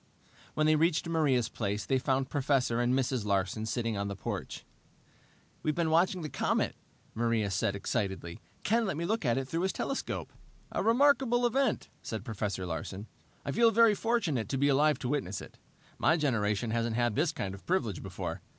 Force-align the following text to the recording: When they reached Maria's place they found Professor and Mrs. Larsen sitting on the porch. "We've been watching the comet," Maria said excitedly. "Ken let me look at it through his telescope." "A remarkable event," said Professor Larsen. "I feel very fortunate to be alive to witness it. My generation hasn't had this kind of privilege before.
When 0.55 0.65
they 0.65 0.75
reached 0.75 1.07
Maria's 1.07 1.47
place 1.47 1.85
they 1.85 1.99
found 1.99 2.31
Professor 2.31 2.81
and 2.81 2.91
Mrs. 2.91 3.23
Larsen 3.23 3.67
sitting 3.67 3.95
on 3.95 4.07
the 4.07 4.15
porch. 4.15 4.65
"We've 5.61 5.75
been 5.75 5.91
watching 5.91 6.23
the 6.23 6.27
comet," 6.29 6.75
Maria 7.13 7.51
said 7.51 7.75
excitedly. 7.75 8.39
"Ken 8.63 8.87
let 8.87 8.97
me 8.97 9.05
look 9.05 9.25
at 9.25 9.37
it 9.37 9.47
through 9.47 9.61
his 9.61 9.71
telescope." 9.73 10.33
"A 10.71 10.81
remarkable 10.81 11.45
event," 11.45 11.87
said 12.01 12.25
Professor 12.25 12.65
Larsen. 12.65 13.05
"I 13.45 13.51
feel 13.51 13.69
very 13.69 13.93
fortunate 13.93 14.49
to 14.49 14.57
be 14.57 14.69
alive 14.69 14.97
to 14.97 15.07
witness 15.09 15.39
it. 15.39 15.59
My 15.99 16.17
generation 16.17 16.71
hasn't 16.71 16.95
had 16.95 17.13
this 17.15 17.31
kind 17.31 17.53
of 17.53 17.67
privilege 17.67 18.01
before. 18.01 18.41